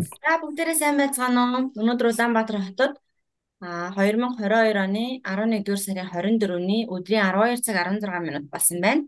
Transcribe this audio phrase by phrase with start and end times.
[0.00, 1.62] За бүгдээрээ сайн байцгаана уу?
[1.80, 2.92] Өнөөдөр Улаанбаатар хотод
[3.60, 6.08] а 2022 оны 11-р сарын
[6.40, 9.02] 24-ний өдрийн 12 цаг 16 минут болсон байна.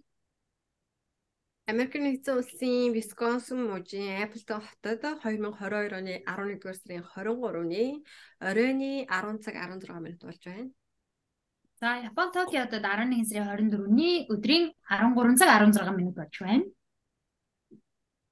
[1.73, 7.85] Америк нэгдсэн улсын Висконсин мужийн Appleton хотод 2022 оны 11-р сарын 23-ны
[8.49, 10.69] оройны 10 цаг 16 минут болж байна.
[11.81, 16.65] За Япон Токиодод 11 сарын 24-ний өдрийн 13 цаг 16 минут болж байна.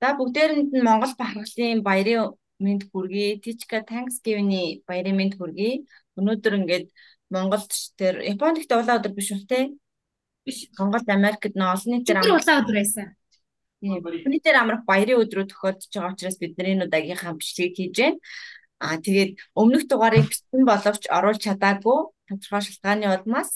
[0.01, 3.41] За бүгдээрэнд нь Монгол бахархлын баярын мэнд хүргэе.
[3.45, 5.85] Тичка Thanksgiving-ийн баярын мэнд хүргэе.
[6.21, 6.87] Өнөөдөр ингээд
[7.33, 9.61] Монголд тэр Японд ихтэй улаан өдөр биш үү те?
[10.45, 10.69] Биш.
[10.79, 13.07] Монголд Америкт нөө олон нийтээр Тэр улаан өдөр байсан.
[14.29, 18.19] нийтээр амрах баярын өдрөө тохиолдож байгаа учраас бид нар энэ удаагийнхаа бичлэгийг хийж байна.
[18.81, 23.51] Аа тэгээд өмнөх дугаарыг бичсэн боловч оруулж чадаагүй тодорхой шалтгааны улмаас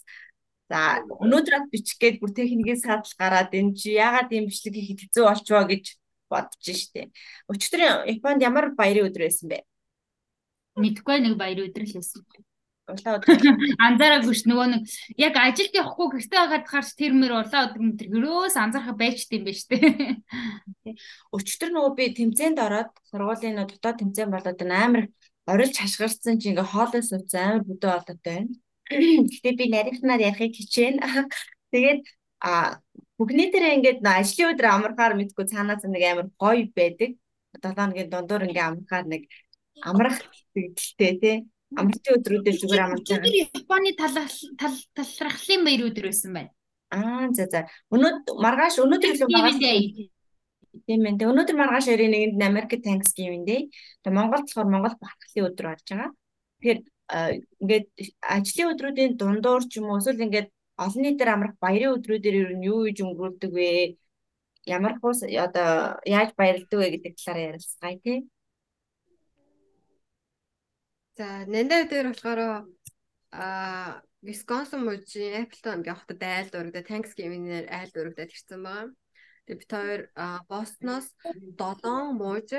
[0.71, 5.25] за өнөөдөр бичих гээд бүр техникийн саатал гараад энэ чи яагаад ийм бичлэг хийхэд хэцүү
[5.29, 5.85] болчихвоо гэж
[6.35, 7.09] бодож штэ.
[7.47, 7.81] Өчтөр
[8.11, 9.63] Японд ямар баярын өдөр байсан бэ?
[10.75, 12.27] Мэдхгүй нэг баярын өдөр л байсан.
[12.85, 13.39] Улаан өдөр.
[13.87, 14.83] Анзаараагүй ш нөгөө нэг
[15.17, 19.49] яг ажилд явахгүй гэртээ байгаад харж тэр мөр улаан өдөр мэтэр гөрөөс анзаарах байжт юм
[19.49, 19.79] ба штэ.
[21.33, 25.09] Өчтөр нөгөө би тэмцээнд ороод сургуулийн дотоод тэмцээн болоод амар
[25.49, 28.53] орилж хашгирсан чи ингээ хоолой сууцсан амар бүдүү болоод байна.
[29.33, 31.01] Гэтэ би нарийнхнаар ярихыг хичээнэ.
[31.73, 32.01] Тэгээд
[32.45, 32.81] а
[33.19, 37.15] Бүгний дээр ингээд ажлын өдөр амархаар мэдгүй цаанаас нэг амар гоё байдаг.
[37.55, 39.23] 7 хоногийн дундуур ингээ амархаар нэг
[39.83, 40.19] амрах
[40.55, 41.37] тэгдэлтэй тий.
[41.79, 43.31] Амралтын өдрүүдээр зүгээр амарч байгаа.
[43.55, 43.91] Японы
[44.99, 46.51] талархлын баяр өдөр байсан байна.
[46.95, 47.61] Аа за за.
[47.95, 49.59] Өнөөдөр маргааш өнөөдөр илүү Margaаш
[50.87, 51.19] Тийм ээ.
[51.19, 53.71] Тэг өнөөдөр маргааш 21-нд Америк Thanksgiving Day.
[54.03, 56.11] Тэг Монголд болохоор Монгол бахархлын өдөр болж байгаа.
[56.59, 56.81] Тэгэхээр
[57.63, 57.87] ингээд
[58.23, 60.49] ажлын өдрүүдийн дундуур ч юм уу эсвэл ингээд
[60.83, 63.71] олон нийтээр амрах баярын өдрүүдээр ер нь юу гэж өнгөрүүлдэг вэ?
[64.67, 68.19] Ямар хус одоо яаж баярлдаг вэ гэдэг талаар ярилцгаая тий.
[71.17, 72.41] За, нандаа дээр болохоор
[73.31, 78.89] а Висконсин мужийн Appleton ангийнхаа хотод айл дурагдаад Thanksgiving-ээр айл дурагдаад ирсэн байгаа.
[79.45, 80.01] Тэгээ бид хоёр
[80.51, 81.07] Бостоноос
[81.61, 82.51] 7 мууж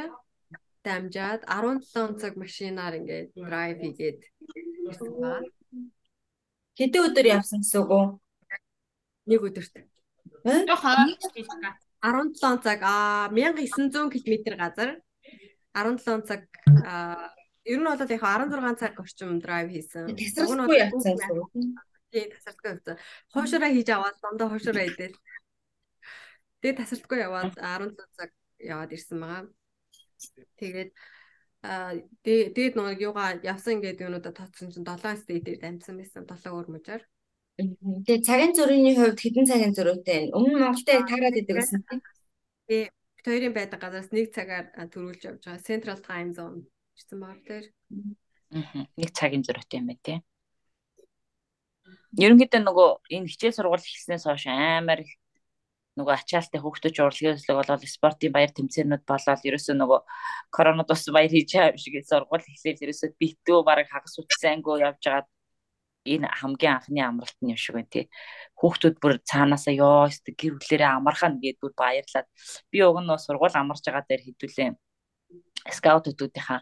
[0.86, 4.20] дамжаад 17 цаг машинаар ингээд драйв хийгээд
[4.88, 5.42] ирсэн байгаа.
[6.76, 8.06] Хэдэн өдөр явсан гэсэн үг үү?
[9.32, 9.74] Нэг өдөрт.
[10.44, 10.94] Жохоо
[12.04, 15.00] 17 цаг а 1900 км газар
[15.72, 16.44] 17 цаг
[16.84, 17.32] а
[17.64, 20.12] ер нь бол яг 16 цаг орчим драйв хийсэн.
[20.12, 21.16] Тасралтгүй явсан.
[22.12, 22.96] Тийм тасралтгүй явсан.
[23.32, 25.16] Хуушраа хийж аваад дондоо хуушраа идэл.
[26.60, 29.48] Тэгээ тасралтгүй яваад 17 цаг яваад ирсэн байгаа.
[30.60, 31.16] Тэгээд Аа
[32.26, 37.04] дээд нэг юугаа явсан гэдэг юунуудаа тооцсон чинь 7 стейдээр дамжсан байсан 7 өөр мужаар.
[37.58, 40.36] Тэгээ цагийн зургийн хувьд хэдэн цагийн зөрүүтэй вэ?
[40.36, 42.02] Өмнө Монголд таарад идэг гэсэн тийм.
[42.68, 46.68] Тэгээ бид хоёрын байдаг газраас нэг цагаар төрүүлж явж байгаа Central Time Zone
[47.00, 47.66] гэсэн баг дээр.
[48.52, 50.22] Аа нэг цагийн зөрүүтэй юм байна тийм.
[52.20, 55.16] Ерөнхийдөө нөгөө энэ хичээл сургууль эхэлснээс хойш амар их
[55.96, 60.00] нөгөө ачаалттай хөвгтөж урлагийн өслөг болоод спортын баяр тэмцээнүүд болоод ерөөсөө нөгөө
[60.56, 65.04] коронавирус бас баяр хийж байгаа юм шиг сургууль эхлээл ерөөсөө битүү бараг хагас үтсэнгөө явж
[65.08, 65.28] байгаад
[66.06, 68.06] энэ хамгийн анхны амралт нь юм шиг байна тий.
[68.60, 70.06] Хүүхдүүд бүр цаанаасаа ёо
[70.40, 72.28] гэр бүлэрээ амархан гэдээ бүр баярлаад
[72.72, 74.70] би уг нь сургууль амарч байгаа дээр хэдүүлээ
[75.74, 76.62] скаутуудынхаа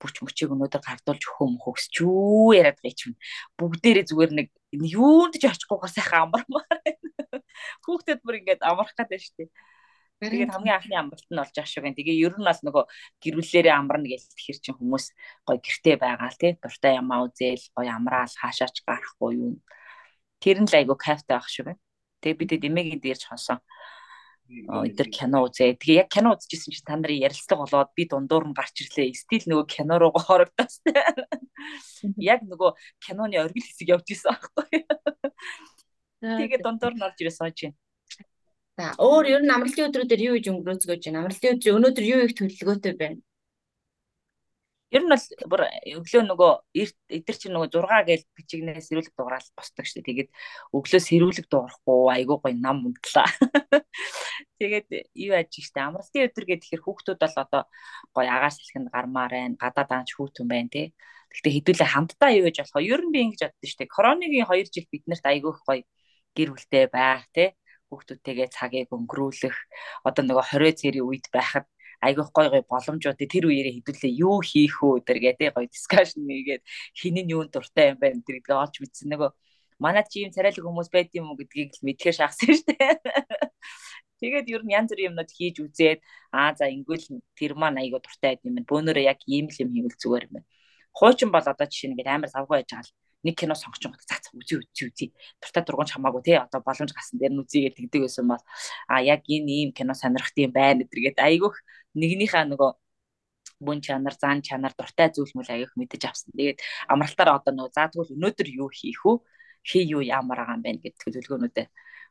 [0.00, 3.14] бүч мөчийг өнөөдөр гардуулж өгөх юм хөгсч юу яриад байгаа юм.
[3.60, 6.78] Бүгдээрээ зүгээр нэг юунд ч очихгүйгаа сайхан амармаар.
[7.84, 9.48] Хүүхдэд бүр ингээд амарх гэдэг дээ.
[10.18, 11.94] Тэгээд хамгийн анхны амралт нь болж шүү гэн.
[11.94, 12.84] Тэгээ ер нь бас нөгөө
[13.22, 15.06] гэрүүлээрээ амарна гэж тэгэхээр чинь хүмүүс
[15.46, 16.52] гоё гэртээ байгаа л тий.
[16.58, 19.62] Дуртай ямаа үзэл гоё амраал хаашаач гарахгүй юу.
[20.42, 21.78] Тэр нь л айгу кайфтай байх шүү гэн.
[22.18, 23.62] Тэгээ бидэд эмээгийн дээрч хонсон
[24.48, 25.76] өдөр кино үзээ.
[25.76, 29.12] Тэгээ яг кино үзчихсэн чинь та нарын ярилцлага болоод би дундуур нь гарч ирлээ.
[29.12, 30.80] Стил нөгөө кино руу хорогдоос.
[32.16, 32.72] Яг нөгөө
[33.04, 34.88] киноны оргил хэсэг явж исэн аахгүй.
[36.22, 37.76] Тэгээ дундуур нь орж ирээ сууж байна.
[38.78, 41.18] За өөр ер нь амралтын өдрүүдээр юу гэж өнгөрөөцгөөж байна?
[41.22, 43.22] Амралтын өдрийн өнөөдөр юу их төлөвлөгөөтэй байна?
[44.88, 45.62] Ер нь бол бүр
[46.00, 46.52] өглөө нөгөө
[47.12, 50.08] эдгэр чинь нөгөө 6 гээл бичигнээс сэрүүлэг дуурал босдог шүү дээ.
[50.08, 50.30] Тэгээд
[50.72, 53.28] өглөө сэрүүлэг дуурахгүй айгуу гоё нам унтлаа.
[54.58, 57.62] Тэгээд юу яаж штэ амралтын өдөр гэдэг тэгэхээр хүүхдүүд бол одоо
[58.16, 59.60] гоё агаар салхинд гармаар байна.
[59.60, 60.86] Гадаа даанч хүүтэн байна тий.
[61.36, 63.92] Гэхдээ хэдүүлээ хамтдаа юу гэж болохоо ер нь би ингэж боддоо штэ.
[63.92, 65.84] Коронагийн 2 жил биднэрт айгуу их гоё
[66.36, 67.48] гэр бүлтэй байх тий
[67.88, 69.56] хүүхдүүдтэйгээ цагийг өнгөрүүлэх
[70.08, 71.66] одоо нөгөө 20 цэрийн үед байхад
[72.06, 76.62] айгүйх гой гой боломжууд тэр үеэрээ хэдүүлээ юу хийх үү тэр гэдэг гой дискшн нэгээд
[76.98, 79.30] хинэн юунд дуртай юм байна гэдгээ олж мэдсэн нөгөө
[79.82, 82.94] манай чи юм царайлаг хүмүүс байд юм уу гэдгийг л мэдхээр шахсан шүү дээ.
[84.20, 85.98] Тэгээд ер нь янз бүрийн юмнууд хийж үзээд
[86.34, 88.70] аа за ингэвэл тэр маань айгаа дуртай байд юм байна.
[88.70, 90.48] Бөөнөрөө яг ийм л юм хийвэл зүгээр юм байна.
[90.98, 92.94] Хуучин бол одоо жишээ нь ингээд амар завгүй байж байгаа л
[93.26, 95.08] нэг кино сонгоч гот цац үзий үзий үзий
[95.42, 98.42] дуртай дургуун хамаагүй тий одоо боломж гасан дээр нь үзийгээд тэгдэг байсан бол
[98.86, 101.56] а яг энэ ийм кино сонирхт юм байна гэдэргээд айгүйх
[101.98, 102.70] нэгнийхээ нөгөө
[103.58, 106.30] бүн чанар, зан чанар, дуртай зүйл мөл аяг мэдэж авсан.
[106.38, 109.16] Тэгээд амралтаар одоо нөгөө заа тэгвэл өнөөдөр юу хийх үү?
[109.66, 111.66] Хий юу ямар байгаа юм бэ гэдэг төлөвлөгөөнүүдээ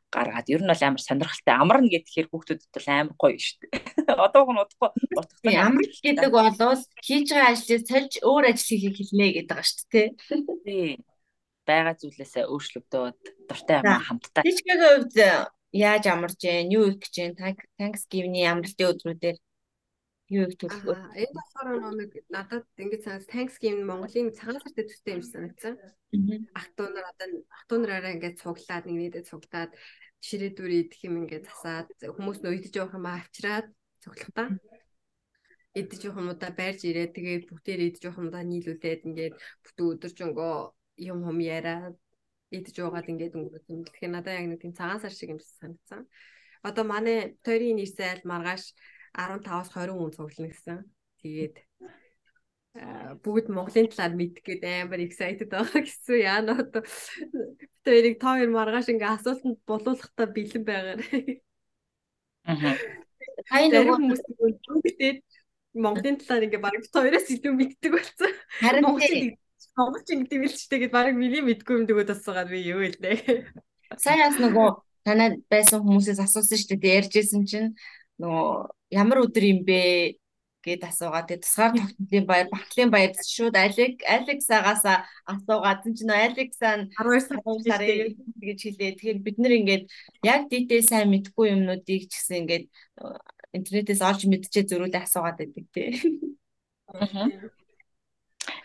[0.08, 3.72] гаргаад ер нь бол амар сонирхолтой амарна гэдгээр хүүхдүүдэд бол амар гоё шүү дээ.
[4.24, 4.88] Одоог нь удахгүй
[5.20, 5.54] утгатай.
[5.60, 10.08] Амар гэдэг бол хийж байгаа ажлыг сольж өөр ажил хийхийг хэлнэ гэдэг байгаа шүү дээ.
[10.64, 10.90] Тий.
[11.68, 13.18] Бага зүйлээсээ өөрчлөгдөөд
[13.48, 14.40] дуртай амаа хамтдаа.
[14.40, 15.44] Тийчгийн хувьд э,
[15.76, 19.36] яаж амарж гээ, юу их гэж гээ, Thanksgiving-ийн амралтын өдрүүдээр
[20.28, 21.16] юу их төлөвлөгөө.
[21.16, 25.74] Энэ болохоор нэг надад ингэж санаж Thanksgiving Монголын цагаан сартай төстэй юм шиг санагдсан.
[26.52, 29.72] Ахтуу нар одоо ахтуу нараараа ингэж цуглаад нэг нэдэд цуглаад
[30.20, 33.66] ширээдүр идэх юм ингээд засаад хүмүүс нөйдөж явах юм авчираад
[34.04, 34.48] цуглахдаа
[35.80, 39.34] идэж явах юмудаа байрж ирээд тэгээд бүгдээр идэж явах юмудаа нийлүүлээд ингээд
[39.64, 40.54] бүтэн өдөржингөө
[41.08, 41.96] юм хум яриад
[42.50, 43.84] идэж уугаад ингээд өнгөрөх юм.
[43.86, 46.08] Тэгэхээр надад яг нэг тийм цагаан сар шиг юм санагдсан.
[46.64, 48.74] Одоо манай тойрны нэрсэл маргааш
[49.18, 50.78] 15-аас 20 хүн цуглана гэсэн.
[51.18, 51.56] Тэгээд
[53.24, 56.22] бүгд Монголын талаар мэдэх гээд амар excited байгаа гэсэн.
[56.22, 60.96] Яа нөө бид хоёрыг та хоёр маргааш ингээ асуултанд болуулахдаа бэлэн байгаа.
[62.46, 62.78] Аа.
[63.50, 65.18] Хай нөгөө хүмүүс бүгдээд
[65.74, 68.32] Монголын талаар ингээ баг хоёроос илүү мэддэг болсон.
[68.62, 68.84] Харин
[69.78, 73.46] Монголч ингэдэм л ч тэгээд баг миний мэдгүй юм дэгөөд асуугаад би юу хэлээ.
[73.94, 74.68] Саяас нөгөө
[75.06, 77.68] танад байсан хүмүүсээс асуусан шүү дээ ярьжсэн чинь
[78.18, 78.46] нөгөө
[78.90, 79.80] ямар өдөр юм бэ
[80.64, 84.82] гэд асуугаад тэгээ тусгаар тогтнолын баяр багтлын баяр шууд Алек Алексагаас
[85.32, 88.92] асуугаад энэ чинь Алексаа 12 сарын гэж хэлээ.
[88.98, 89.84] Тэгэхээр бид нэр ингээд
[90.26, 92.64] яг дитээ сайн мэдгүй юмнуудыг ч гэсэн ингээд
[93.54, 95.88] интернетээс олж мэдчихээ зөрүүлээ асуугаад байдаг тий.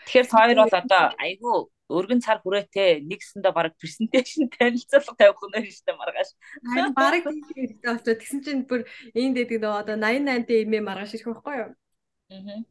[0.04, 1.58] Тэгэхээр хоёр бол одоо айгүй
[1.92, 6.30] өргөн цар хүрээтэй нэгсэндээ баг презентацийн танилцуулга тавих нь шүү дээ маргааш.
[6.64, 10.80] Харин баг тийм хэрэгтэй болчиход тэгсэн чинь бүр энд дэдэг нөө одоо 88 дэ имээ
[10.80, 11.70] маргааш ирэх байхгүй юу?
[12.32, 12.64] Аа.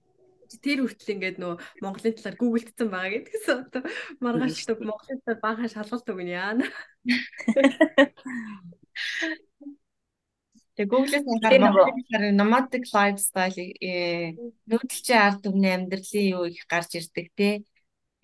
[0.54, 3.81] Тэр хүртэл ингээд нөө Монголын талаар гуглдсан байгаа гэдгсэн одоо
[4.21, 6.65] маргааш төг Монголын талаар баахан шалгалт өгнө яана.
[10.74, 14.33] Тэгээ Google-с харахаар nomadic lifestyle э
[14.69, 17.50] нүүдэлчин ард түмний амьдралын юу их гарч ирдэг те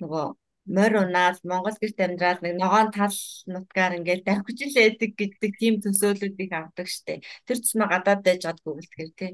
[0.02, 0.39] нөгөө
[0.76, 3.18] морь унаал Монгол гэрт амьдраад нэг ногоон тал
[3.54, 7.20] нутгаар ингээд давхиж л байдаг гэдэг тийм төсөөлүүдийг авдаг штеп.
[7.46, 9.34] Тэр тусмаа гадаад байж гад гүгэлтгэр тий.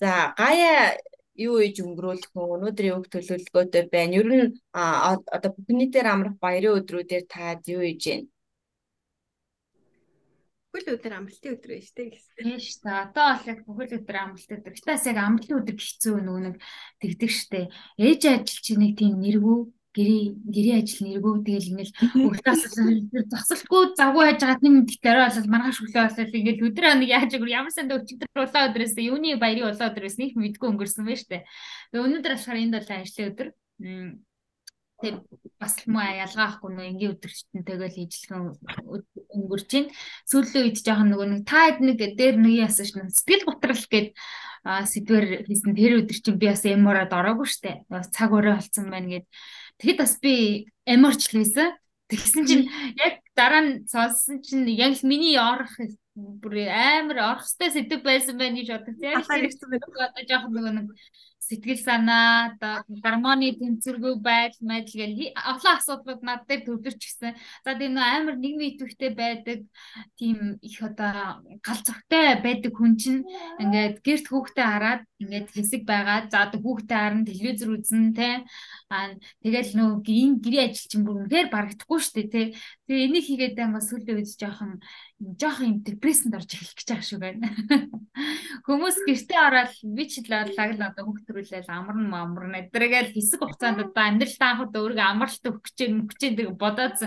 [0.00, 0.96] За гая
[1.46, 4.16] юу ээж өнгөрүүлэх нь өнөөдрийн өг төлөвлөгөөтэй байна.
[4.20, 4.48] Ер нь
[5.36, 8.22] одоо бүхний дээр амрах баярын өдрүүдээр таад юу ээж гэн?
[10.72, 12.32] Бүхэл өдөр амралтын өдөр байж тээ гэсэн.
[12.40, 13.02] Тийм шүү дээ.
[13.12, 14.72] Одоо бол яг бүхэл өдөр амралтын өдөр.
[14.72, 16.56] Гэтээс яг амралтын өдөр хэцүү нөгөө нэг
[17.04, 17.60] тэгдэг штэ.
[18.00, 19.58] Ээж ажил чи нэг тийм нэрвүү
[19.92, 22.62] гэрээ гэрээ ажил нэргүү тэгэл ингээл өгтөөс
[23.28, 27.50] зогсолгүй завгүй хайж байгаа тийм дээрээ бол маргааш өглөө болол ингээл өдөр хоног яаж өгөр
[27.52, 31.44] ямар санд өчигдөр улаан өдрөөс юуны баярын улаан өдрөөс нэг мэдгүй өнгөрсөн байна штэ.
[31.92, 33.48] Тэгээ өнөөдөр болохоор энд бол ажлын өдөр.
[35.02, 35.14] Тэг
[35.58, 38.54] бас л муу ялгаа ахгүй нөө энгийн өдөрчтөн тэгэл ижилхэн
[39.34, 39.88] өнгөрч чинь
[40.30, 44.08] сүүлийн үед жоохон нөгөө нэг та хэд нэг дээр нэг яасан шнэ сэтгэл готрал гээд
[44.62, 45.74] сэдвэр хийсэн.
[45.74, 47.82] Тэр өдөр чинь би бас эмороод ороогүй штэ
[48.14, 49.26] цаг өрөө болцсон байна гэд.
[49.82, 51.74] Тэгэд бас би эморч хийсэн.
[52.06, 52.64] Тэгсэн чинь
[52.98, 55.74] яг дараа нь сонссон чинь яг л миний орох
[56.14, 58.96] бүр амар орох сте сэдв байсан байна гэж боддог.
[59.02, 60.88] Яг л одоо жоохон нөгөө нэг
[61.52, 67.36] сэтгэл санаа одоо гармоны тэнцвэргүй байдал байдал гэл олон асуудлууд над дээр төвлөрч гисэн.
[67.64, 69.60] За тийм нөө амар нийгмийн идэвхтэй байдаг
[70.16, 73.20] тийм их одоо галзууртай байдаг хүн чинь
[73.60, 76.32] ингээд гэрт хүүхдээ хараад ингээд хэсэг байгаа.
[76.32, 78.48] За одоо хүүхдээ харан телевизэр үзэн тэ.
[78.88, 79.12] Аа
[79.44, 82.42] тэгэл нөө энэ гэрээ ажил чинь бүр үнээр барагдахгүй шүү дээ тэ.
[82.88, 84.80] Тэгээ энийг хийгээд ангаас сүлдээ үз жоохон
[85.38, 87.46] жоохон юм депрессэнд орж эхлэх гэж байгаа шүү байна.
[88.66, 93.86] Хүмүүс гэртээ ороод би ч л лаг л одоо хөвгтрүүлээл амарн амарн эдрэгээл хэсэг хугацаанд
[93.86, 96.98] одоо амьдралтай анхад өөрийгөө амарлт өгч чинь мөгч чинь тэг бодоод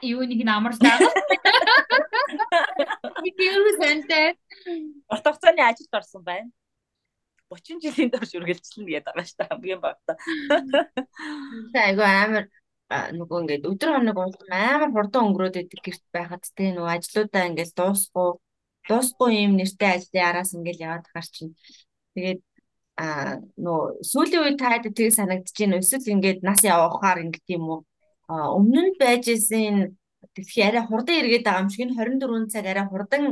[0.00, 1.12] юу нэг нь амарлт байгаа.
[3.20, 4.40] Би юу сэнтэй.
[5.12, 6.48] Урт хугацааны ажилд орсон байна.
[7.50, 10.16] 30 жилийн турш үргэлжлэнэ гэдэг байгаа шүү дээ хамгийн багтаа.
[11.74, 12.44] Айгу амар
[12.90, 17.72] нөгөө ингээд өдөр хоног уулзсан амар хурдан өнгөрөөд идэг гэрт байхад те нөгөө ажлуудаа ингээд
[17.78, 18.28] дуусгүй
[18.90, 21.52] дуусгүй юм нэртэй ажлын араас ингээд яваад хаар чинь
[22.14, 22.40] тэгээд
[23.02, 23.06] а
[23.64, 23.80] нөө
[24.10, 27.80] сүүлийн үед таад тийг санагдаж байна эсвэл ингээд нас явахаар ингээд юм уу
[28.58, 29.94] өмнө нь байж исэн
[30.34, 33.22] Тэгэх арай хурдан эргээд байгаа юм шиг энэ 24 цаг арай хурдан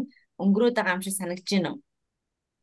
[0.42, 1.80] өнгөрөөд байгаа юм шиг санагдаж байна уу?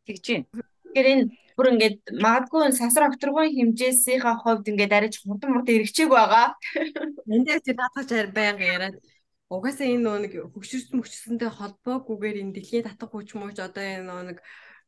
[0.05, 0.45] Тэгж байна.
[0.81, 1.25] Тэгэхээр энэ
[1.55, 6.47] бүр ингээд магадгүй сасар окторгон хэмжээсийнхаа хувьд ингээд арай ч хурдан мурдан эргэжээг байгаа.
[7.33, 8.95] Энд дээр тэр татгаж байнга яриад
[9.49, 14.37] угаасаа энэ нэг хөгшөрс мөчсөнтэй холбоогүйгээр энэ дэлхийн татах хүч мууч одоо энэ нэг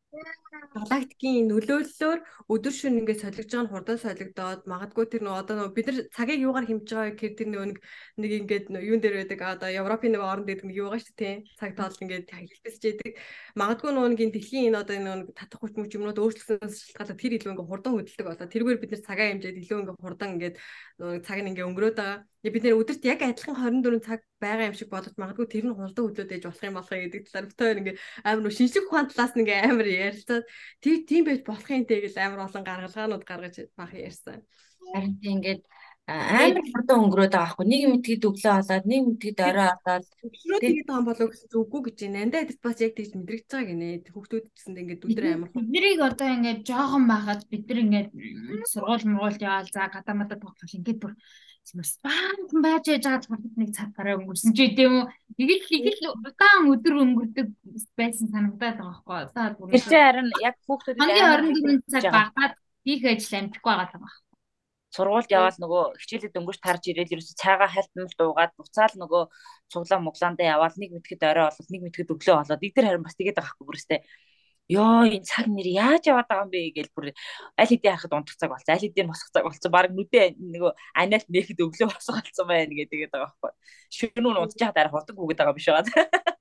[0.07, 2.19] галактикийн нөлөөллөөр
[2.53, 5.97] өдөр шөнө ингээд солигдож байгаа нь хурдан солигдоод магадгүй тэр нөө одоо нөө бид нар
[6.15, 7.65] цагийг юугаар хэмжиж байгаа гэхээр тэр нөө
[8.21, 9.39] нэг ингээд юун дээр байдаг?
[9.43, 13.13] Одоо Европын нэг орнд байдаг нэг юугаа шүү дээ цаг тоол ингээд хэлбэлж яадаг
[13.59, 17.51] магадгүй нөө нэг дэлхийн энэ одоо нэг татах хүч мөч юмнууд өөрчлөснөөс шалтгаалаад тэр илүү
[17.51, 18.47] ингээд хурдан хөдөлдөг болоо.
[18.47, 20.55] Тэргээр бид нар цагаа хэмжээд илүү ингээд хурдан ингээд
[21.01, 22.23] нөө цаг нь ингээд өнгөрөөд байгаа.
[22.47, 26.03] Бид нэр өдөрт яг адилхан 24 цаг байгаа юм шиг бодож магадгүй тэр нь хурдан
[26.05, 29.59] хөдлөөд ээж болох юм болох гэдэг талаар битээр ингээ амар шинжлэх ухаан талаас нь ингээ
[29.67, 30.45] амар ярилцаад
[30.83, 34.39] тийм тийм байж болох юм те гэж амар олон гаргалгаанууд гаргаж бах ярьсан.
[34.93, 35.61] Харин тийм ингээд
[36.07, 40.87] амар хурдан өнгөрөөд байгаа хгүй нэг мэдгэд өглөө болоод нэг мэдгэд орой болоод өглөө тэгээд
[40.87, 42.23] байгаа болов гэсэн үгүй гэж байна.
[42.23, 43.89] Андаа эдэрт бас яг тэгж мэдрэгч байгаа гинэ.
[44.15, 45.49] Хүүхдүүд гэсэнд ингээд өдөр амар.
[45.51, 48.09] Биднийг одоо ингээд жоохон байхад бид нар ингээд
[48.71, 51.13] сургууль мургуулд яваал за гадаамада тоглох ингээд бүр
[51.75, 55.05] бас баанд байж яж байгаа хурдд нэг цаг гараа өнгөрсөн ч гэдэм үү.
[55.35, 57.47] Нэг л нэг л удаан өдөр өнгөрдөг
[57.99, 59.17] байсан санагдаад байгаа байхгүй.
[59.27, 62.53] Одоо бүр Тэр чинь харин яг хүүхдүүд хамгийн 24 цаг багтаад
[62.87, 64.25] их ажил амжихгүй байгаа юм байна.
[64.95, 69.23] Сургуульд яваал нөгөө хичээлэд өнгөрч тарж ирээл ерөөсө цаагаа хальтнал дуугаад буцаал нөгөө
[69.67, 73.35] цуглаа муглаандаа яваал нэг мэтгэд орой болол нэг мэтгэд өглөө болоод эдгээр харин бас тэгээд
[73.35, 73.99] байгаа байхгүй бүрстэй
[74.67, 77.15] ёо энэ цаг нэр яаж яваад байгаа юм бэ гэж бүр
[77.55, 81.25] аль хэдийн харахад унтах цаг болсон аль хэдийн босох цаг болсон баг нүдэ нөгөө анаал
[81.31, 83.51] нэхэд өглөө босох болсон байна гэдэг байгаа байхгүй.
[83.95, 85.87] Шөнө нь унтчих хаад арай хурдан үгээд байгаа биш байгаа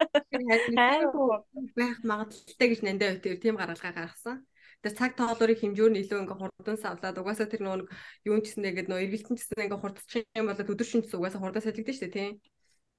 [1.78, 4.42] байх магадaltaй гэж нандаа өтөр тийм гаргалгаа гаргасан.
[4.82, 7.86] Тэр цаг тоолоорыг хэмжүүр нь илүү ингээ хурдан савлаад угаасаа тэр нөгөө
[8.28, 11.96] юун гэснээр гэдэг нөгөө эргэлтэн гэсэн ингээ хурдчих юм бол өдөр шөнө угаасаа хурдан салгидэн
[11.96, 12.32] шүү дээ тийм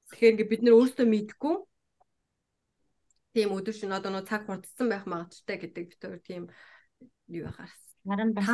[0.09, 1.55] тэгэхээр ингээ бид нэр өөрсдөө мэдгүй
[3.37, 6.43] тийм өдөр шин одоо нөө цаг хурдсан байх магадaltaй гэдэг бид хоёр тийм
[7.29, 7.73] юу яхаас
[8.07, 8.47] харин бас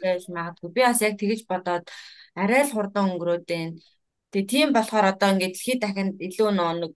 [0.00, 0.70] тэгж магадгүй.
[0.74, 1.84] Би бас яг тэгэж бодоод
[2.34, 3.76] арай л хурдан өнгөрөөд байна.
[4.32, 6.92] Тэгээ тийм болохоор одоо ингээд дэлхийд дахинд илүү нөө нэг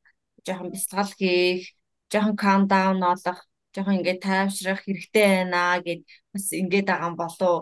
[0.47, 1.75] жоохон бясалгал хийх
[2.13, 3.41] жоохон calm down олох
[3.75, 6.01] жоохон ингээд тайвшрах хэрэгтэй байна гэд
[6.33, 7.57] бас ингээд байгаа юм болоо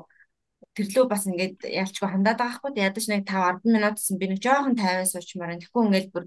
[0.76, 2.72] тэрлөө бас ингээд ялчгүй хандаад байгаа хгүй.
[2.76, 5.56] Ядаж нэг 5 10 минутсан би нэг жоохон тайван суучмаар.
[5.56, 6.24] Тэгэхгүй ингээд бүр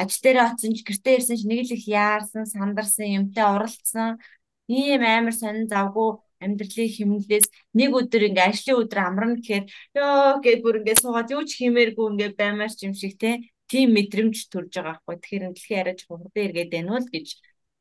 [0.00, 4.20] ажил дээр очсон ч гэртээ ирсэн ч нэг л их яарсан, сандарсан, юмтай уралдсан.
[4.68, 7.46] Ийм амар сонин завгүй амьдралын хэмнэлээс
[7.78, 9.64] нэг өдөр ингээ ажлын өдөр амарна гэхээр
[9.96, 13.30] ёо гэд бүр ингээ суугаад юу ч хиймээргүй ингээ баймаар ч юм шиг те
[13.70, 15.16] тийм мэдрэмж төрж байгаа байхгүй.
[15.16, 17.28] Тэгэхээр дэлхийн арайч хурдан эргээд байна уу гэж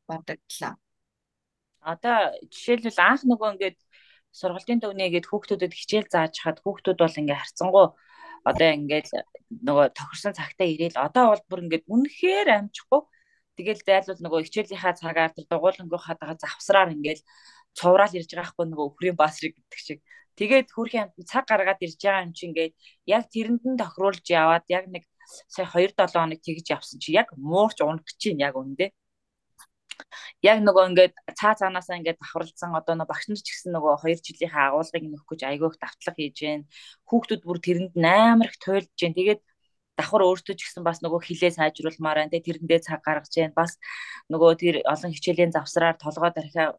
[0.08, 0.74] бодогдлоо.
[1.92, 2.18] Одоо
[2.54, 3.78] жишээлбэл анх нөгөө ингээд
[4.40, 7.88] сургалтын төвнийгээд хүүхдүүдэд хичээл зааж хаад хүүхдүүд бол ингээ харцсангуу
[8.50, 9.10] одоо ингээд
[9.68, 13.02] нөгөө тохирсон цагтаа ирээл одоо бол бүр ингээд үнэхээр амжихгүй.
[13.58, 17.22] Тэгэл зайлвал нөгөө хичээлийнхаа цагаар тэр дугуулангийнхаа дага завсраар ингээд
[17.78, 20.00] цувраал ирж байгаа хгүй нөгөө өхрийн басрыг гэдэг шиг.
[20.36, 22.74] Тэгээд хөрхийн амт цаг гаргаад ирж байгаа юм чи ингээд
[23.16, 25.04] яг тэрэнд нь тохируулж яваад яг нэг
[25.48, 28.92] сая 2 7 хоног тэгж явсан чи яг муурч унах чинь яг үндэ
[30.50, 34.26] яг нөгөө ингээд цаа цаанаасаа ингээд давхарлцсан одоо нөгөө багш нар ч гэсэн нөгөө 2
[34.26, 36.62] жилийнхээ агуулгыг нөхөх гэж айгүйх давтлах хийж гэн
[37.10, 39.42] хүүхдүүд бүр тэрэнд амар их туйлж гэн тэгээд
[39.98, 42.32] давхар өөртөө ч гэсэн бас нөгөө хилээ сайжруулмаар байна.
[42.32, 43.56] Тэгээ тэрэндээ цаг гаргаж जैन.
[43.56, 43.80] Бас
[44.32, 46.76] нөгөө тэр олон хичээлийн завсраар толгой дарахаа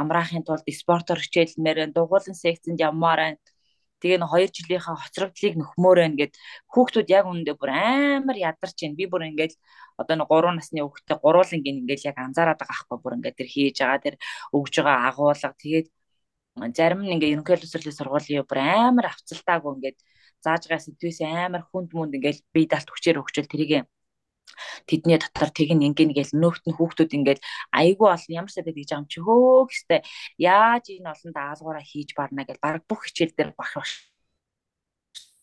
[0.00, 3.38] амраахын тулд спортоор хичээлмээр дугуулan секцэнд явмаар байна.
[4.00, 6.32] Тэгээ нэг 2 жилийнхаа хоцрогдлыг нөхмөр байна гэд
[6.72, 8.98] хүүхдүүд яг үүндээ бүр амар ядарч байна.
[8.98, 9.52] Би бүр ингээд
[10.00, 13.76] одоо нэг 3 насны хүүхдээ гуруулангийн ингээд яг анзаараад байгаа аахгүй бүр ингээд тэр хийж
[13.80, 14.16] байгаа тэр
[14.56, 15.86] өгж байгаа агуулга тэгээд
[16.76, 19.98] зарим нь ингээд ерөнхий төсрөлийн сургуулийн бүр амар авцалтаагүй ингээд
[20.44, 23.86] зааж байгаа сэдвээс амар хүнд мүнд ингээд бие даалт хүчээр өгчөөл тэрийг
[24.88, 28.70] тэдний дотор тэг ин ингэн гээл нөөхт нь хүүхдүүд ингээл айгүй олон ямар ч сайд
[28.70, 30.00] гэж юм чи хөө гэстэй
[30.38, 33.90] яаж энэ олон даалгавраа хийж барна гэж баг бүх хичээл дээр бах бах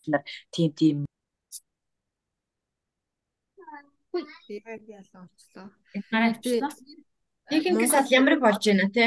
[0.07, 0.97] нар тийм тийм
[4.47, 5.67] Тэгээд ялаа очлоо.
[7.49, 9.05] Техникээс ал ямар болж байна те?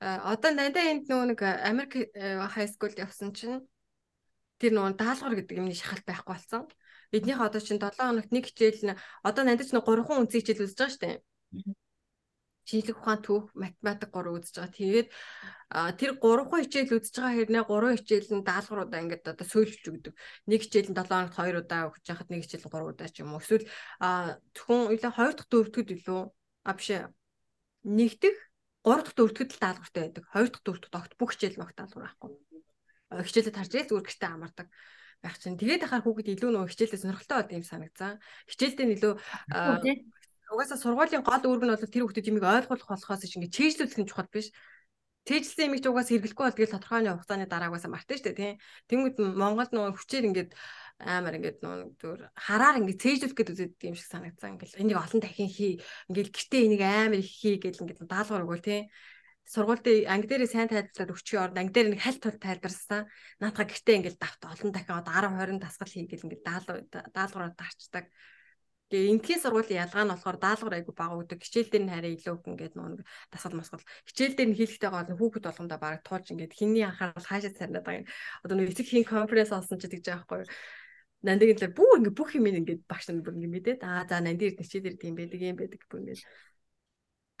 [0.00, 1.92] А одоо надад энд нөгөө нэг Америк
[2.52, 3.60] хай скулд явсан чинь
[4.58, 6.62] тэр нөгөө даалгавар гэдэг юмний шахалт байхгүй болсон.
[7.10, 8.94] Эднийх одоо чинь 7 хоногт нэг хичээл
[9.26, 11.16] одоо надад ч нэг 3 хон үнцэг хичээл үзэж байгаа шүү дээ.
[12.70, 14.78] Шинжлэх ухаан түүх, математик 3 үзэж байгаа.
[14.78, 15.08] Тэгээд
[15.98, 20.14] тэр 3 хон хичээл үзэж байгаа хэрнээ 3 хичээл нь даалгавруудаа ингээд одоо сөйлж өгдөг.
[20.46, 23.16] Нэг хичээл нь 7 хоногт 2 удаа өгч яхад нэг хичээл нь 3 удаа ч
[23.26, 23.42] юм уу.
[23.42, 23.66] Эсвэл
[24.54, 26.22] зөвхөн илээ 2 дахь дөрөвдөд илүү
[26.62, 27.10] а биш ээ.
[27.90, 28.36] Нэгдэх
[28.86, 30.24] 3 дахь дөрөвдөд л даалгавартай байдаг.
[30.30, 32.30] 2 дахь дөрөвдөд огт бүх хичээл магт даалгавар байхгүй.
[33.26, 34.68] Хичээлээ тарж ирээд зүгээр гэртээ амардаг.
[35.20, 38.12] Байх чинь тэгээд ахаар хүүхэд илүү нөгөө хичээлдээ сонирхолтой болд юм санагцсан.
[38.48, 39.12] Хичээлдээ илүү
[40.50, 44.32] угаасаа сургуулийн гол үүрэг нь бол тэр хүүхдэд юмыг ойлгуулах болохоос ингэ чийжлүүлэх нь чухал
[44.32, 44.48] биш.
[45.28, 48.56] Тэжлсэн юмыг ч угаасаа хэрэглэхгүй бол тэгэл тодорхой хугацааны дараа угаасаа мартаж штэ тийм.
[48.88, 50.50] Тэнгүүд Монголд нөгөө хүчээр ингээд
[51.04, 54.56] амар ингээд нөө зүгээр хараар ингээд цээжлүүлэх гэдэг үзээд юм шиг санагдсан.
[54.56, 55.74] Ингээд энийг олон дахин хий.
[56.08, 58.88] Ингээд гэртээ энийг амар их хий гэл ингээд даалгавар өгөөл тийм.
[59.46, 63.08] Сургуульд анги дээрээ сайн тайлбарлаад өчгийн орд анги дээр нэг хальт тул тайлбарсан.
[63.40, 68.04] Наатаха гэртээ ингээд давт олон дахин одоо 10 20 дасгал хий гэл ингээд даалгавраар таарчдаг.
[68.90, 71.38] Тэгээ энтхийн сургуулийн ялгаа нь болохоор даалгавар айгу бага өгдөг.
[71.46, 73.86] Хичээл дээр нь харин илүү их ингээд нэг дасгал масгал.
[74.06, 78.02] Хичээл дээр нь хийхтэй гол хүүхэд болгондоо баг туулж ингээд хинний анхаарал хаашаа царнаад байгаа
[78.02, 78.10] юм.
[78.42, 80.50] Одоо нэг эцэг хийн конференц олсон ч гэж байгаа байхгүй юу
[81.22, 84.56] нандыг л бүх ингээ бүх юм ингээд багш нар бүр ингээ мэдээд аа за нандир
[84.56, 86.24] ничээд ирд юм байдаг юм байдаг бүр ингээ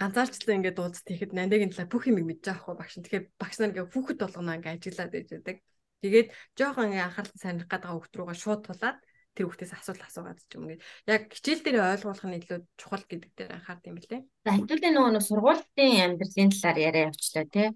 [0.00, 2.94] ганцаарчлаа ингээд дуулц тэгэхэд нандыг л бүх юм мэдж байгаа хгүй багш.
[2.96, 5.56] Тэгэхээр багш нар ингээ хүүхэд болгоно ингээ ажиллаад байж байдаг.
[6.00, 8.98] Тэгээд жоохон ингээ анхаарал сонирх гэдэг хүүхд рүүгээ шууд тулаад
[9.36, 13.30] тэр хүүхдээс асуулт асуугаад ч юм ингээд яг хичээл дээр ойлгуулах нь илүү чухал гэдэг
[13.36, 14.22] дээр анхаард юм билээ.
[14.48, 17.68] За хэвлэлийн нөгөө нэг сургуулийн амьдралын талаар яриа явуулчлаа тий.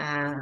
[0.00, 0.40] Аа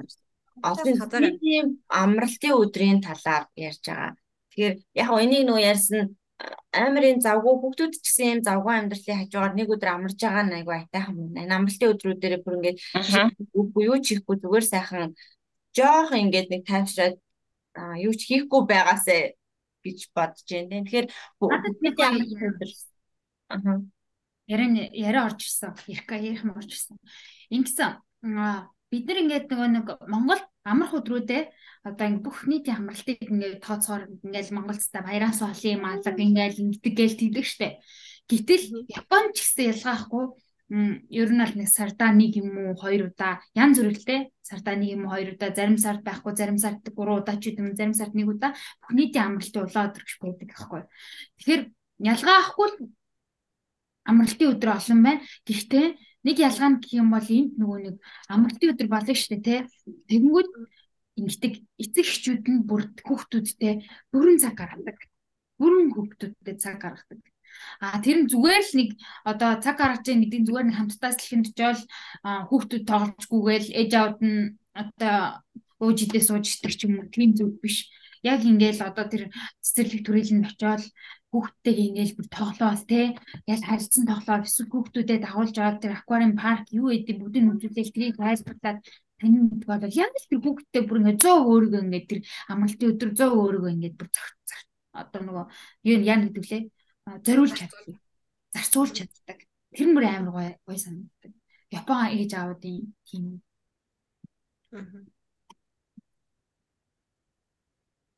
[0.62, 4.12] олон тийм амралтын өдрийн талаар ярьж байгаа.
[4.54, 6.00] Тэгэхээр яг энийг нөгөө ярьсан
[6.82, 10.74] амарын завгүй хүүхдүүд ч гэсэн юм завгүй амьдралын хажуугаар нэг өдөр амарч байгаа нь айгүй
[10.76, 11.54] айтайхан байна.
[11.58, 12.78] Амралтын өдрүүдээр бүр ингээд
[13.54, 15.14] үгүй юу ч хийхгүй зүгээр сайхан
[15.76, 17.16] жоох ингээд нэг тайвшраад
[18.06, 19.20] юу ч хийхгүй байгаасаа
[19.84, 20.82] гэж бодож байна.
[20.84, 21.06] Тэгэхээр
[21.82, 22.70] бид амралтын өдөр
[23.54, 23.78] аа
[24.46, 25.72] ярин яриа орж ирсэн.
[25.88, 26.98] Ярих ярих юм орж ирсэн.
[27.50, 27.90] Ингэсэн
[28.90, 31.42] бид нар ингээд нөгөө нэг Монгол амрах өдрүүдээ
[31.84, 36.94] одоо ингэ бүх нийтийн амралтыг ингээд тооцоогоор ингээд Монголцтай баяраас олон юм алга ингээд ингэдэг
[36.96, 37.68] гээл тэгдэг штэ.
[38.24, 40.24] Гэтэл Японд ч гэсэн ялгаахгүй
[40.72, 45.04] ер нь аль нэг сардаа нэг юм уу хоёр удаа янз бүрэлтэй сардаа нэг юм
[45.04, 48.32] уу хоёр удаа зарим сард байхгүй зарим сард гурван удаа ч гэдэм зарим сард нэг
[48.32, 50.82] удаа бүх нийтийн амралтын улаан өдөр гэж байдаг аахгүй.
[51.36, 51.62] Тэгэхээр
[52.10, 52.68] ялгаа ахгүй
[54.08, 55.20] амралтын өдөр олон байна.
[55.44, 55.86] Гэхдээ
[56.24, 57.96] нэг ялгаа нь гэх юм бол энд нөгөө нэг
[58.32, 59.60] амралтын өдөр болно шүү дээ тий.
[60.08, 60.50] Тэгэнгүүт
[61.20, 63.74] ингэдэг эцэг эхчүүд нь бүр хүүхдүүдтэй
[64.10, 64.98] бүрэн цаг гаргадаг.
[65.60, 67.22] Бүрэн хүүхдүүдтэй цаг гаргадаг.
[67.78, 68.88] А тэр нь зүгээр л нэг
[69.22, 71.80] одоо цаг гаргаж байгаа гэдэг нь зүгээр нэг хамттаас дэлхэнд жол
[72.50, 74.38] хүүхдүүд тоглолцгүйгээл ээж аауд нь
[74.74, 75.44] одоо
[75.78, 77.90] өөжидээ сууж итэх ч юм уу тийм зүг биш.
[78.24, 79.22] Яг ингээл одоо тэр
[79.62, 80.82] цэцэрлэг төрөлд очиод
[81.34, 83.18] хүүхдтэйг ингээл бүр тоглоол те.
[83.50, 88.14] Яг харилцсан тоглоол эсвэл хүүхдүүдэд дагуулж аваад тэр аквариум парк юу гэдэг бүгдийг үзүүлээл трийг
[88.22, 88.78] тайлбарлаад
[89.18, 92.20] таны мэддэг бол яг л тэр хүүхдтэй бүр ингээ 100 өөрийгөө ингээ тэр
[92.54, 94.30] амралтын өдөр 100 өөрийгөө ингээ бүр зах
[94.94, 95.44] одоо нөгөө
[95.90, 96.62] юу яа гэдэг лээ
[97.26, 97.98] зориулж чаддаг.
[98.54, 99.38] Зарцуулж чаддаг.
[99.74, 101.32] Тэр мөр амар гой гой санагддаг.
[101.74, 103.42] Япон ээж аавуудын тийм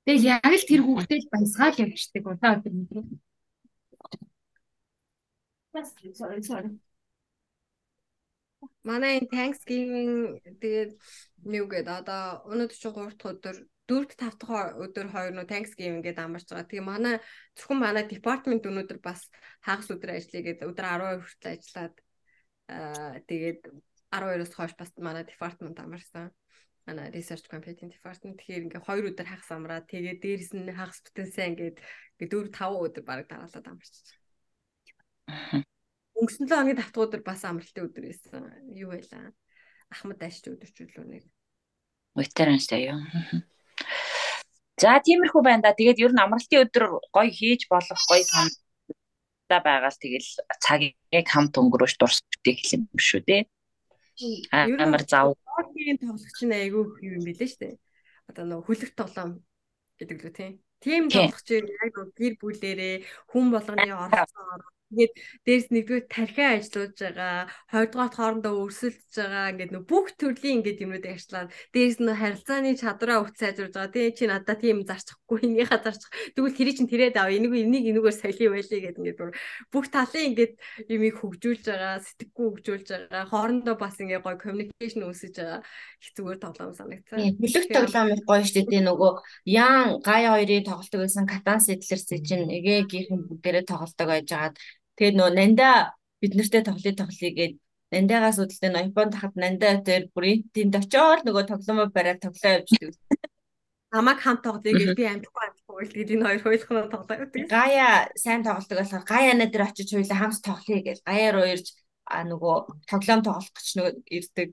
[0.06, 3.06] Тэгэл яг л тэр хүүхдээ л баясгаал явчихдаг удаа өдөр мэдрээ.
[6.14, 6.70] Sorry, sorry.
[8.86, 10.94] Манай энэ Thanksgiving тэгээд
[11.42, 13.56] юу гэдэг одоо өнөөдөр чи 3 дахь өдөр
[13.90, 16.70] 4 5 дахь өдөр хоёр нөө Thanksgiving гэдэг амарч байгаа.
[16.70, 17.14] Тэгээ манай
[17.58, 19.26] зөвхөн манай департамент өнөөдөр бас
[19.66, 21.94] хагас өдөр ажиллая гэдэг өдөр 12 хүртэл ажиллаад
[22.70, 23.60] аа тэгээд
[24.14, 26.30] 12-оос хойш бас манай департамент амарсан.
[26.86, 31.46] Манай research computing department тэгэхээр ингээ хоёр өдөр хагас амраад тэгээд дээрэс нь хагас бүтэнсэн
[31.50, 31.76] ингээд
[32.22, 33.94] ингээ 4 5 өдөр баг дараалаад амарч.
[36.14, 38.46] Өнгөрсөн 7 хоногийн давтах өдөр бас амралтын өдөр байсан.
[38.70, 39.34] Юу байлаа?
[39.90, 41.24] Ахмад дайшч өдөрчүүлөө нэг.
[42.14, 43.02] Ветеранстай юу?
[44.78, 45.74] За тиймэрхүү байна да.
[45.74, 50.30] Тэгээд ер нь амралтын өдөр гоё хийж болох гоё санаа байгаа л тэгэл
[50.62, 50.94] цагийг
[51.26, 53.42] хамт өнгөрөөж дурсдаг юм шүү дээ.
[54.50, 55.36] Амар зав.
[55.42, 57.68] Спортын тоглогч нь айгүй юм бэлээ штэ.
[58.28, 59.30] Одоо нөгөө хүлэг тоглоом
[60.00, 60.52] гэдэг лүү тийм.
[60.80, 62.94] Тим тоглогч яг гэр бүлэрээ
[63.30, 69.84] хүн болгоны оролцоо Тэгээд дээрс нэгдүгээр тархиа ажиллаж байгаа, хоёрдугаар хоорондоо өрсөлдөж байгаа ингээд нөх
[69.90, 73.90] бүх төрлийн ингээд юмнуудыг ажиллаад дээрс нь харилцааны чадвараа өвч сайжруулж байгаа.
[73.90, 76.10] Тэгээ чи надад тийм зарчихгүй энийхээ зарчих.
[76.38, 77.34] Тэгвэл тэрий чин тэрээд ав.
[77.34, 79.20] Энийг энийг энүүгээр солио байлээ гэдэг ингээд
[79.74, 80.54] бүх талын ингээд
[80.86, 83.24] юмыг хөгжүүлж байгаа, сэтгэхгүй хөгжүүлж байгаа.
[83.26, 85.60] Хоорондоо бас ингээд гоё communication үүсэж байгаа.
[85.98, 87.34] Их зүгээр тоглоом санагцсан.
[87.42, 88.86] Бүлэг тоглоом их гоё шүү дээ.
[88.86, 89.12] Нөгөө
[89.50, 94.54] Ян Гай хоёрын тоглолтог байсан Катан Settlers чинь эгээгийнхэн бүгдээрээ тоглолтог байж байгаад
[94.96, 95.68] Тэгээд нөө нанда
[96.20, 97.54] бид нартэй тоглоё тоглоё гээд
[97.92, 102.96] нандагаас үүдэлтэй нөө Японд тахад нандаа тэр бүрийн тэнд очиод нөгөө тоглоомоо бариад тоглоо явждаг.
[103.92, 107.42] Намаг хамт тоглоё гэж би амтгүй л тэгээд энэ хоёр хоёулахнаа тоглоо гэдэг.
[107.46, 111.66] Гая сайн тоглодог болохоор Гаяна дээр очиж хоёулаа хамт тоглоё гэж Гаяар уурж
[112.08, 112.56] а нөгөө
[112.90, 114.48] тоглоом тоглох гэж нөгөө ирдэг.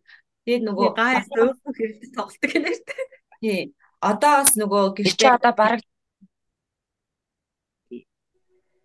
[0.45, 3.06] Тэгээд нөгөө Гая өөрөө хэрэгтэй тоглодог юм шүү дээ.
[3.41, 3.62] Тий.
[4.03, 5.79] Одоо бас нөгөө гэрчээ одоо баг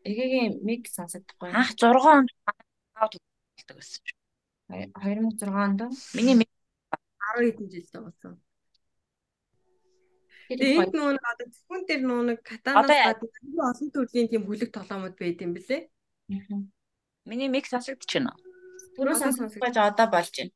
[0.09, 1.53] Эгэгийн миг сонсогдохгүй.
[1.53, 4.03] Анх 6 онд аав тоглолдог байсан.
[4.69, 5.81] 2006 онд
[6.17, 6.51] Миний миг
[7.37, 8.35] 10 хэдэн жил тоглосон.
[10.49, 14.71] Тэгээ энд нөгөө нэг одоо зөвхөн тэр нөгөө нэг катанаас гадна олон төрлийн тийм бүлэг
[14.73, 15.83] тоглоомод байд юм бэлээ.
[17.29, 18.49] миний миг уу?
[18.99, 20.53] түрүү сонсогдож одоо болж байна.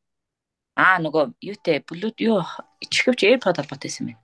[0.74, 2.40] Аа нөгөө юутэй блүүд юу
[2.82, 4.22] ичихвч AirPod холбоотой байсан байна.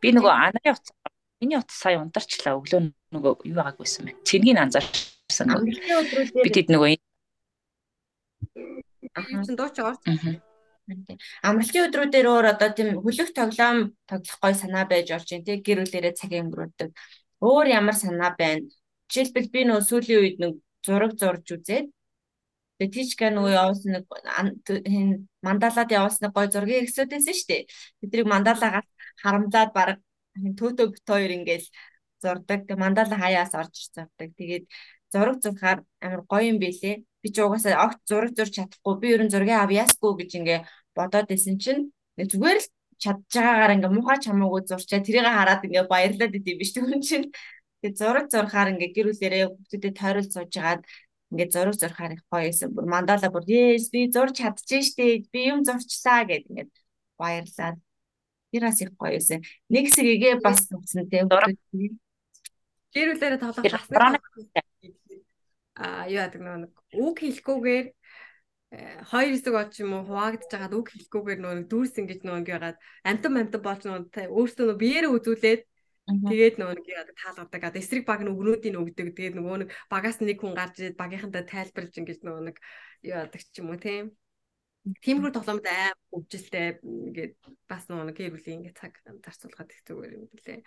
[0.00, 0.94] Би нөгөө анарын утас
[1.42, 2.56] миний утас сая ундарчлаа.
[2.56, 2.80] Өглөө
[3.16, 4.18] нөгөө юу байгааг байсан байна.
[4.28, 5.46] Цэргийг анзаарсан.
[5.48, 6.42] нөгөө.
[6.44, 7.04] Би тэд нөгөө энэ-
[9.32, 10.34] Юу ч дууч орж Мгм.
[11.42, 15.46] Амралтын өдрүүдээр өөр одоо тийм хөлөг тоглоом тоглох гой санаа байж болж байна.
[15.48, 16.90] Тэг гэр бүлэрээ цаг өнгөрүүлдэг.
[17.42, 18.62] Өөр ямар санаа байна?
[19.10, 20.52] Жишээлбэл би нөө сүүлийн үед нэг
[20.86, 21.86] зураг зурж үзээд
[22.76, 24.04] Тэгээ тийчка нөгөө явуулсан нэг
[25.40, 27.62] мандалаад явуулсан нэг гой зургийг ихсүүдсэн шүү дээ.
[28.04, 28.86] Тэдрийг мандалаагаар
[29.24, 29.98] харамлаад баг
[30.36, 31.66] төтөө бит хоёр ингээл
[32.22, 32.60] зурдаг.
[32.66, 34.28] Тэгээ мандала хаяас орж зурдаг.
[34.38, 34.64] Тэгээд
[35.12, 37.02] зураг зурхаар амар гоё юм бэлээ.
[37.22, 38.94] Би ч угаасаа огт зураг зурж чадахгүй.
[39.00, 40.60] Би ерөн зургийг авьяасгүй гэж ингээ
[40.96, 42.68] бодоод исэн чинь зүгээр л
[43.02, 47.26] чадж байгаагаар ингээ муухай чамаагүй зурчаа тэрийг хараад ингээ баярлаад идэв биш тэгвэл чинь
[47.80, 50.82] тэгээд зураг зурхаар ингээ гэр бүлэрээ хүмүүстэй тойрол сууж хагаад
[51.30, 52.70] ингээд зураг зурхаар их гоё байсан.
[52.74, 55.06] Бүр мандала бүр yes би зурж чадчихжээ штэ.
[55.32, 56.70] Би юм зурчлаа гэд ингээд
[57.20, 57.76] баярлаад.
[58.50, 59.40] Тэр бас их гоё байсан.
[59.68, 61.26] Нэг сэгээгээ бас үзсэн те.
[62.96, 64.24] Гэр бүлээрээ тоглох барааны-
[65.76, 67.86] аа юу яадаг нэг үг хэлэхгүйгээр
[68.72, 72.78] э, хоёр хэсэг болж юм уу хуваагдж байгаад үг хэлэхгүйгээр нөгөө дүүрс ингэж нөгөө яагаад
[73.04, 75.62] амтан амтан болж нөгөө өөртөө нөгөө биеэрээ үзүүлээд
[76.06, 77.62] тэгээд нөгөө нэг яадаг таалгадаг.
[77.66, 79.08] Одоо эсрэг баг нь өгнүүдийн өгдөг.
[79.12, 82.56] Тэгээд нөгөө нэг багаас нэг хүн гарч ирээд багийнхантаа тайлбарлаж ингэж нөгөө нэг
[83.02, 84.04] юу яадаг ч юм уу тийм.
[85.02, 87.34] Тиймэрхүү тоглоомд аим хөвжилтэй ингээд
[87.66, 90.62] бас нөгөө гэр бүлийн ингээд цаг зарцуулгаад их зүгээр юм билээ.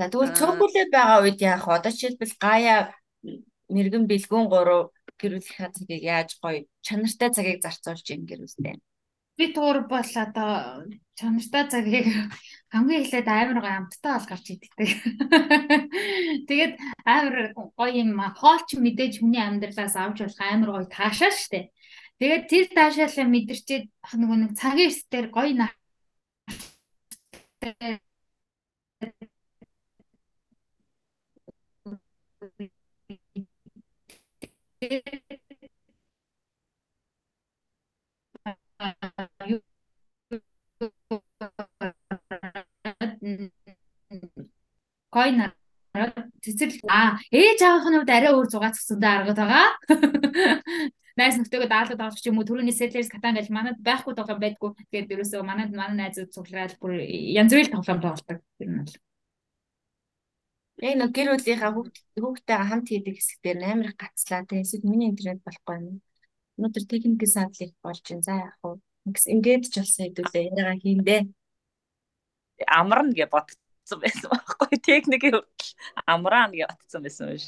[0.00, 1.76] За тэгвэл цөөхөлөө байгаа үед яах вэ?
[1.76, 2.88] Одоо жишээлбэл гаяа
[3.68, 8.80] мэрэгэн бэлгүүн гурав гэр бүлийн цагийг яаж гоё чанартай цагийг зарцуулж ийн гэр бүлтэй.
[9.36, 10.88] Би туур бол одоо
[11.20, 12.08] чанартай цагийг
[12.72, 14.88] хамгийн эхлээд амар гоё амттай бол гарч иддэг.
[16.48, 17.36] Тэгээд амар
[17.76, 21.68] гоё юм хоолч мэдээж хүний амьдралаас авч болох амар гоё таашаа штэ.
[22.16, 23.84] Тэгээд тэр таашаалаа мэдэрчээд
[24.16, 25.68] нөгөө нэг цагийн эрс дээр гоё на
[45.10, 49.68] гой нараад цэцэрлэг аа ээж аавын хувьд арай өөр зугаац гэсэндээ аргад байгаа.
[51.18, 54.70] Найс нөхдөөгөө даалгад ч юм уу түрүүний Settlers Catan гэж манад байхгүй тоглоом байдгүй.
[54.88, 58.38] Тэгээд ерөөсөө манад манай найзууд цуглараад бүр янз бүрийн тоглоом тоглодог.
[58.56, 59.09] Тэр нь бол.
[60.80, 64.64] Яг нэг гэр бүлийнхаа хүүхд хүүхдтэйгээ хамт хийдэг хэсэг дээр амар их гацлаа те.
[64.64, 66.00] Эсвэл миний интернет болохгүй юм.
[66.56, 68.80] Өнөөдөр техникийн саадлыг болж ин за яах вэ?
[69.34, 71.22] Ингээд ч болсон хэдүүлээ яриагаа хийндээ.
[72.64, 75.72] амарна гэж бодсон байсан байхгүй техникийн хүртэл
[76.08, 77.46] амраана гэж бодсон байсан биш.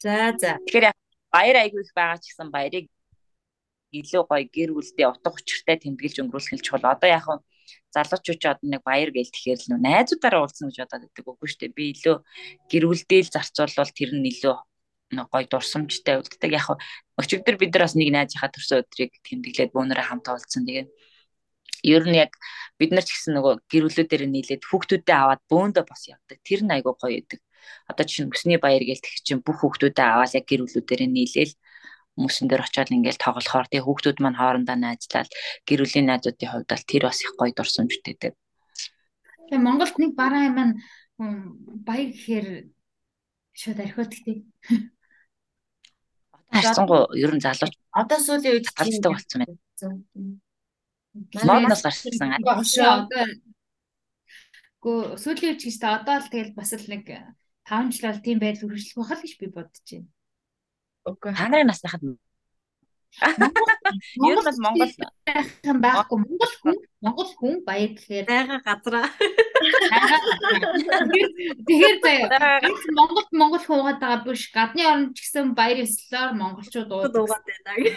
[0.00, 0.56] За за.
[0.64, 0.92] Тэгэхээр
[1.32, 2.86] баяр айгүй их байгаа ч гэсэн баярыг
[3.92, 6.84] илүү гоё гэр бүлдээ утга учиртай тэмдэглэж өнгөрүүлэх нь чухал.
[6.84, 7.44] Одоо яг нь
[7.94, 11.76] залуучууд нэг баяр гээл тэгэхээр л нөө найзуудаараа уулзсан гэж бодоод байдаг үгүй шүү дээ.
[11.76, 12.16] Би илүү
[12.70, 14.56] гэр бүлдээ л зарцуулбал тэр нь илүү
[15.32, 16.52] гоё дурсамжтай үлддэг.
[16.58, 16.66] Яг
[17.20, 20.66] өчигдөр бид нар бас нэг найзынхаа төрсөн өдрийг тэмдэглээд бөөнөрөө хамт уулзсан.
[20.66, 20.88] Тэгээд
[21.86, 22.32] ер нь яг
[22.78, 26.38] бид нар ч гэсэн нөгөө гэр бүлүүдээр нийлээд хүүхдүүдээ аваад бөөндөө бас явдаг.
[26.42, 27.40] Тэр нь айгүй гоё идэг.
[27.90, 31.54] Одоо чинь өсний баяр гээл тэгэх чинь бүх хүүхдүүдээ аваад яг гэр бүлүүдээр нийлээл
[32.16, 35.30] хүмүүсэн дээр очиод ингээл тоглохоор тэгээ хүүхдүүд маань хоорондоо найзлаад
[35.68, 38.32] гэр бүлийн найзуудын хувьд бол тэр бас их гоё дурсамжтай байдаг.
[39.46, 40.58] Тэгээ Монголд нэг бараа юм
[41.84, 42.48] баяр гэхээр
[43.52, 44.38] шууд гэдэг.
[46.46, 49.56] Одоо харцсангу ер нь залууч Одоо сүүлийн үед галздаг болсон байна.
[51.48, 52.36] Модноос гарсан.
[52.36, 53.24] Одоо
[54.84, 57.04] гоо сүүлийн үеч гэжтэй одоо л тэгэл бас л нэг
[57.64, 60.08] 5 жил бол тийм байдал үргэлжлэх байх л гэж би бодож байна.
[61.06, 61.32] Үгүй.
[61.38, 62.02] Та нарын насныхад
[63.16, 64.92] ер нь Монгол
[65.26, 69.08] Хайхан байхгүй Монгол хүн Монгол хүн баяр гэхээр Байга газраа.
[71.66, 72.60] тэгэхээр заяа
[72.92, 77.12] Монголд Монгол хүн угаад байгаа биш гадны орнд ч гэсэн баяр ёслолоор монголчууд уудаг.
[77.16, 77.96] Дуугаад байна гэх.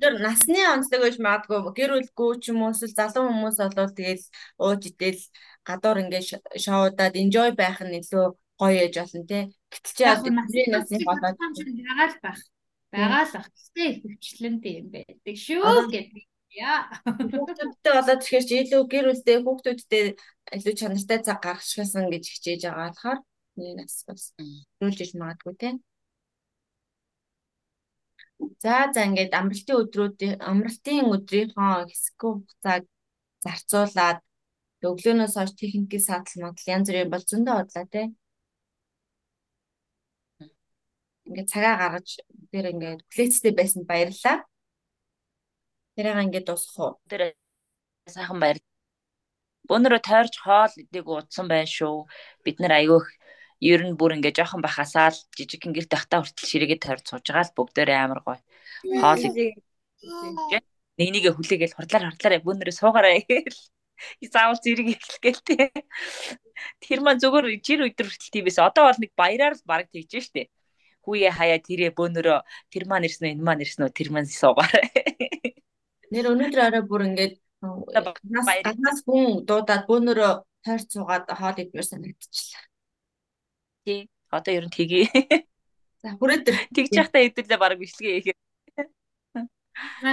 [0.00, 4.24] Тэр насны онцлог гэж магадгүй гэр бүлгүй ч юм уу эсвэл залуу хүмүүс болоод тэгэл
[4.60, 5.22] ууж идэл
[5.64, 6.26] гадуур ингээд
[6.60, 9.38] шоудаад enjoy байх нь илүү гоё ээж болно те.
[9.72, 12.40] Гэтэл чи яг бидний насны болоод байгаа л байх.
[12.92, 13.48] Байгаа л байх.
[13.56, 16.24] Гэтэ их хөвчлэнтэй юм байдаг шүү гэдэг.
[16.50, 16.82] Яа.
[17.06, 20.04] хүүхдүүдтэй болоод тэгэхээр чи илүү гэр бүлтэй хүүхдүүдтэй
[20.56, 23.18] илүү чанартай цаг гаргахшаасан гэж хичээж байгаа болохоор
[23.60, 24.24] Нэг нас бас
[24.80, 25.70] рүүлж магадгүй те.
[28.62, 32.82] За за ингээд амралтын өдрүүдийн амралтын өдрийнхөө хэсэггүй хугацааг
[33.44, 34.18] зарцуулаад
[34.88, 38.02] өглөөнөөс хойш техникийн саатал модал янз бүрийн бол зөндөө бодлоо те.
[41.30, 42.18] Ингээд цагаа гаргаж
[42.50, 44.42] тэр ингээд хүлээцтэй байсан баярлалаа.
[45.94, 46.92] Тэрийг ингээд дуусгах уу?
[47.06, 47.38] Тэр
[48.10, 48.58] сайхан баяр.
[49.70, 52.10] Бөөнөрөө тойрч хоол идэг удсан байх шүү.
[52.42, 53.06] Бид нар аягүй
[53.62, 57.56] ер нь бүр ингээ жоохон бахасаал жижиг гэрт тахта хүртэл ширээгээ тойрч сууж байгаа л
[57.56, 58.40] бүгдээрээ амар гоё.
[58.98, 59.22] Хоол
[60.98, 63.60] нэг нэгээ хүлээгээл хурдлаар хурдлаар бөөнөрөө суугаараа гээл.
[64.32, 65.70] Заавал зэрэг эхлэгээл тээ.
[66.82, 70.48] Тэр маань зүгээр жир өдөр хүртэл тиймээс одоо бол нэг баяраар л баг тэгж штэ.
[71.04, 72.38] Хүүе хаяа тэрэ бөөнөрөө
[72.72, 74.84] тэр маань ирсэн үү энэ маань ирсэн үү тэр маань суугаараа.
[76.12, 77.34] Нэр өнөөдөр арай бүр ингээд
[78.80, 80.32] нас хүн дуудаад бөөнөрөө
[80.64, 82.64] тойрч суугаад хоол идмээр санагдчихлаа.
[83.84, 84.08] Тий.
[84.30, 85.06] Одоо ер нь тгий.
[86.02, 88.38] За хүрээдэр тэгж явахдаа хэдүүлээ баг бичлэгээ хийхээр.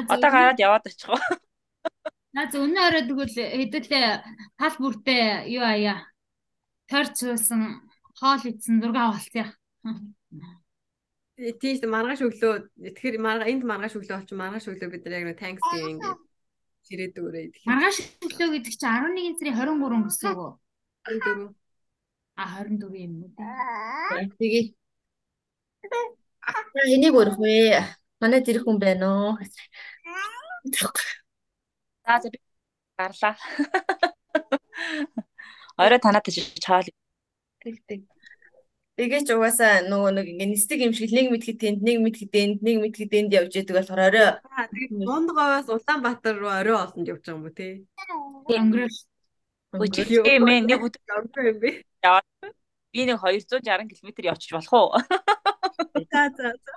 [0.10, 1.21] Одоо гараад яваад очихгоо.
[2.34, 4.06] Наа зөв өнөө орой тэгвэл хэдүүлээ
[4.60, 5.23] тал бүртээ
[5.54, 6.10] юу аяа.
[6.89, 7.62] Тойрч суусан
[8.19, 9.47] хоол идсэн зураг авалцъя.
[11.38, 15.38] Тийш маргааш өглөө тэгэхээр марга энд маргааш өглөө болчих маргааш өглөө бид нар яг нэг
[15.38, 16.17] Thanksgiving гэж
[16.88, 17.62] ширээд өгөрөө идэх.
[17.69, 20.52] Маргааш өглөө гэдэг чинь 11 сарын 23 гэсэн үг үү?
[21.06, 21.54] 24.
[22.41, 23.32] А 24 юм уу?
[24.41, 24.65] Тэгээ.
[26.95, 27.86] Энийг өрөх вэ?
[28.17, 29.38] Манай зэрэг хүн байна уу?
[32.02, 32.41] За за би
[32.97, 33.38] гарлаа.
[35.78, 36.89] Орой танаа тийш чаал.
[37.62, 38.02] Тэг тэг.
[38.97, 42.57] Тэгээ ч угаасаа нөгөө нэг ингээ нисдэг юм шиг нэг мэдхэд тэнд нэг мэдхэд энд
[42.65, 47.38] нэг мэдхэд энд явж яадаг болохоор орой Тэгээд Дундгоос Улаанбаатар руу орой олонд явж байгаа
[47.38, 47.86] юм уу те?
[48.49, 48.97] Өнгөрөөл.
[49.77, 51.71] Үгүй мэн нэг өдөр Явж юм бэ?
[52.89, 54.89] би нэг 260 км явчих болох уу?
[56.10, 56.73] За за за.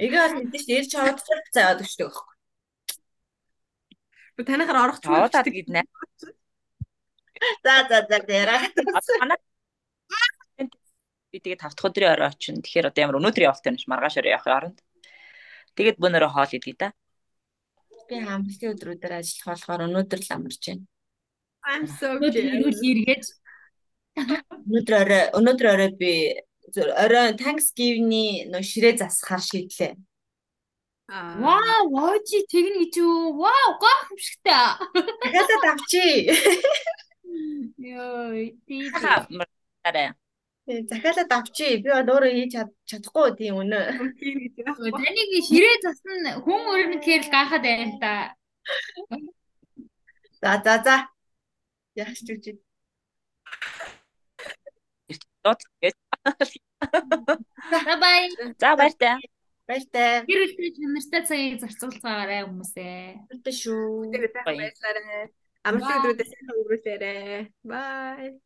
[0.00, 1.20] эгээ бол мэдээж ирж аваад
[1.52, 2.36] цааваад өгчдөг байхгүй.
[4.40, 5.20] Би танихаар орох ч юм.
[5.20, 5.84] Аваад гиднэ.
[7.60, 8.64] За за за тэраа.
[11.30, 12.62] Би тэгээ 5 дахь өдрийн орой очино.
[12.62, 14.78] Тэгэхээр одоо ямар өнөөдөр явалтай юм ш маргааш орой явах оронд.
[15.78, 16.88] Тэгээд бөнөрөө хоол идэх та.
[18.10, 20.84] Би хамтлагийн өдрүүдээр ажиллах болохоор өнөөдөр л амарч байна.
[21.62, 22.80] I'm so Өнөөдөр jealous.
[22.82, 23.24] эргэж
[24.66, 26.12] Өнөөдөр орой өнөөдөр орой би
[26.74, 29.94] орой Thanksgiving-ний нөө ширээ засахаар шийдлээ.
[31.10, 31.38] Аа.
[31.42, 33.34] Вау, ожи тэгнэ гэж үү?
[33.34, 34.78] Вау, гайхамшигтай.
[35.22, 36.06] Дахиад авчи.
[37.78, 38.34] Йоо,
[38.66, 38.90] тий.
[38.94, 40.14] Хараа.
[40.90, 41.68] Захиалаад авчи.
[41.82, 43.80] Би бол өөрөө хийж чад- чадахгүй тийм үнэ.
[44.96, 48.14] Таныг ширээ засна хүн өрнө гэхэл гайхаад байна л да.
[50.42, 50.96] За за за.
[51.98, 52.54] Яаш ч үгүй.
[55.44, 55.96] Дот гэж.
[57.70, 58.28] За бай.
[58.60, 59.16] За баяртай.
[59.68, 60.24] Баяртай.
[60.28, 63.24] Гэр бүлийн чанартай цагийг зарцуулцаагаарай хүмүүсээ.
[63.28, 64.10] Баяртай шүү.
[64.44, 65.28] Баярлалаа.
[65.60, 67.14] Амралтын өдрүүдэд сайн өнгөрүүлээрэ.
[67.68, 68.40] Bye.